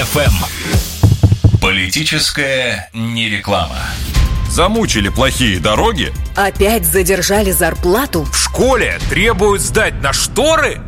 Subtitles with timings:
[0.00, 0.32] ФМ.
[1.60, 3.76] Политическая не реклама.
[4.48, 6.12] Замучили плохие дороги?
[6.34, 8.24] Опять задержали зарплату?
[8.24, 10.80] В школе требуют сдать на шторы?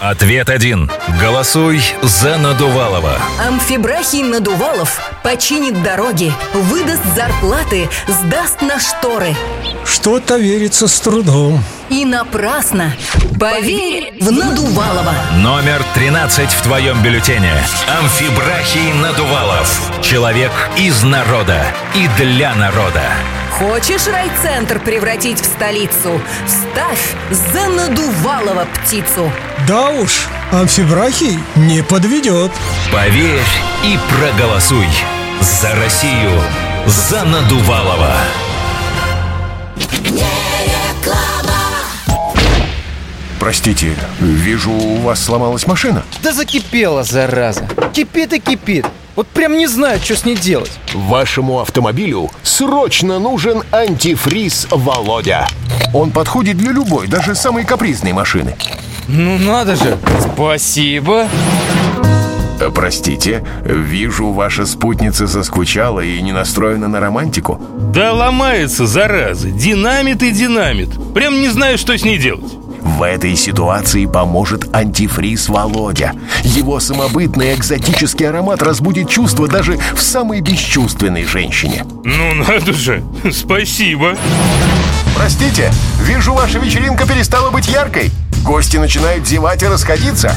[0.00, 0.90] Ответ один.
[1.20, 3.18] Голосуй за Надувалова.
[3.46, 9.34] Амфибрахий Надувалов починит дороги, выдаст зарплаты, сдаст на шторы.
[9.84, 11.62] Что-то верится с трудом.
[11.90, 12.92] И напрасно.
[13.38, 15.14] Поверь в Надувалова.
[15.36, 17.52] Номер 13 в твоем бюллетене.
[18.00, 19.92] Амфибрахий Надувалов.
[20.02, 21.62] Человек из народа
[21.94, 23.02] и для народа.
[23.52, 26.20] Хочешь райцентр превратить в столицу?
[26.46, 29.30] Ставь за Надувалова птицу.
[29.68, 32.50] Да уж, амфибрахий не подведет.
[32.92, 33.40] Поверь
[33.84, 34.88] и проголосуй.
[35.40, 36.42] За Россию.
[36.86, 38.12] За Надувалова.
[43.46, 46.02] Простите, вижу, у вас сломалась машина.
[46.20, 47.68] Да закипела, зараза.
[47.92, 48.84] Кипит и кипит.
[49.14, 50.72] Вот прям не знаю, что с ней делать.
[50.92, 55.46] Вашему автомобилю срочно нужен антифриз Володя.
[55.94, 58.56] Он подходит для любой, даже самой капризной машины.
[59.06, 59.96] Ну надо же.
[60.34, 61.28] Спасибо.
[62.60, 67.60] Э, Простите, вижу, ваша спутница заскучала и не настроена на романтику.
[67.94, 69.50] Да ломается, зараза.
[69.50, 70.88] Динамит и динамит.
[71.14, 72.65] Прям не знаю, что с ней делать.
[72.86, 76.12] В этой ситуации поможет антифриз Володя.
[76.44, 81.84] Его самобытный экзотический аромат разбудит чувства даже в самой бесчувственной женщине.
[82.04, 83.02] Ну надо же.
[83.32, 84.16] Спасибо.
[85.16, 88.12] Простите, вижу, ваша вечеринка перестала быть яркой.
[88.44, 90.32] Гости начинают зевать и расходиться.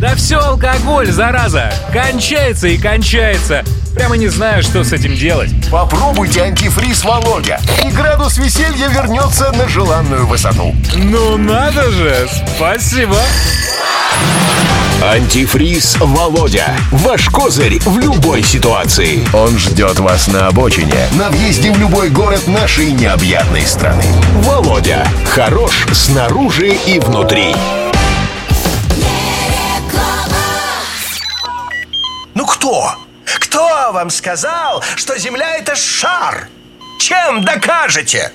[0.00, 1.70] Да все алкоголь, зараза!
[1.92, 3.62] Кончается и кончается.
[3.94, 5.50] Прямо не знаю, что с этим делать.
[5.70, 10.74] Попробуйте антифриз Володя, и градус веселья вернется на желанную высоту.
[10.96, 12.26] Ну надо же!
[12.56, 13.18] Спасибо!
[15.02, 16.74] Антифриз Володя.
[16.92, 19.22] Ваш козырь в любой ситуации.
[19.34, 24.04] Он ждет вас на обочине, на въезде в любой город нашей необъятной страны.
[24.36, 25.06] Володя.
[25.26, 27.54] Хорош снаружи и внутри.
[32.50, 32.96] Кто?
[33.24, 36.48] Кто вам сказал, что Земля это шар?
[36.98, 38.32] Чем докажете?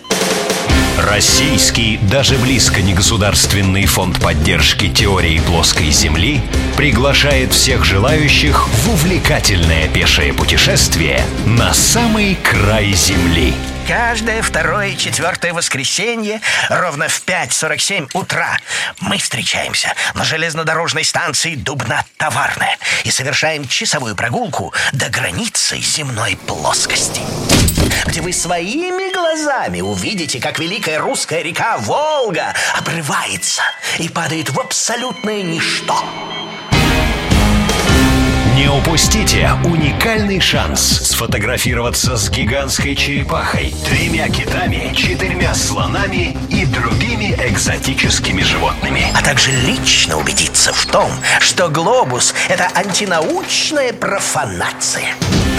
[0.98, 6.42] Российский, даже близко не государственный фонд поддержки теории плоской Земли
[6.78, 13.54] приглашает всех желающих в увлекательное пешее путешествие на самый край Земли.
[13.88, 18.58] Каждое второе и четвертое воскресенье ровно в 5.47 утра
[19.00, 27.22] мы встречаемся на железнодорожной станции Дубна-Товарная и совершаем часовую прогулку до границы земной плоскости,
[28.08, 33.62] где вы своими глазами увидите, как великая русская река Волга обрывается
[34.00, 36.04] и падает в абсолютное ничто.
[38.56, 48.44] Не упустите уникальный шанс сфотографироваться с гигантской черепахой, тремя китами, четырьмя слонами и другими экзотическими
[48.44, 49.08] животными.
[49.14, 51.12] а также лично убедиться в том,
[51.42, 55.16] что глобус– это антинаучная профанация.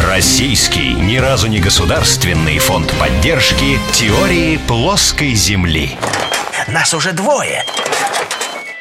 [0.08, 5.98] Российский, ни разу не государственный фонд поддержки теории плоской Земли.
[6.68, 7.62] Нас уже двое.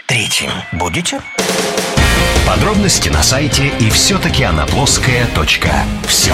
[0.07, 1.19] Третьим будете?
[2.45, 6.33] Подробности на сайте и все-таки она плоская.все.